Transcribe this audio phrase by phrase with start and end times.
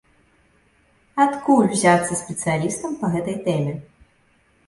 [1.25, 3.73] Адкуль узяцца спецыялістам па гэтай тэме?